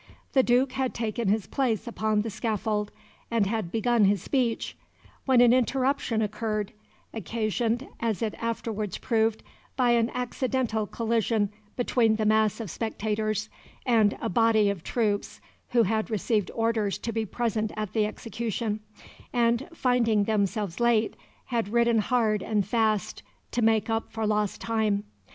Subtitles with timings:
[0.33, 2.91] The Duke had taken his place upon the scaffold,
[3.29, 4.75] and had begun his speech,
[5.27, 6.71] when an interruption occurred,
[7.13, 9.43] occasioned, as it afterwards proved,
[9.75, 13.47] by an accidental collision between the mass of spectators
[13.85, 18.79] and a body of troops who had received orders to be present at the execution,
[19.31, 21.15] and, finding themselves late,
[21.45, 23.21] had ridden hard and fast
[23.51, 25.03] to make up for lost time.